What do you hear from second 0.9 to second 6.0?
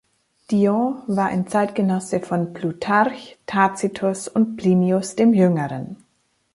war ein Zeitgenosse von Plutarch, Tacitus und Plinius dem Jüngeren.